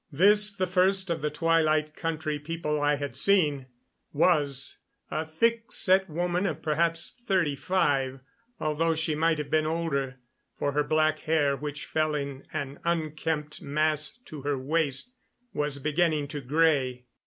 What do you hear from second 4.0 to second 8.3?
was a thick set woman of perhaps thirty five,